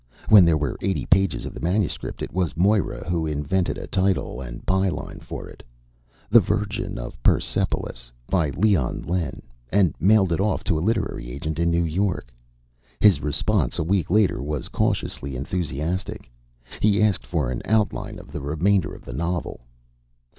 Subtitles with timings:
[0.29, 4.41] When there were eighty pages of the manuscript, it was Moira who invented a title
[4.41, 5.61] and by line for it
[6.27, 11.59] The Virgin of Persepolis by Leon Lenn and mailed it off to a literary agent
[11.59, 12.29] in New York.
[12.99, 16.31] His response, a week later, was cautiously enthusiastic.
[16.79, 19.61] He asked for an outline of the remainder of the novel.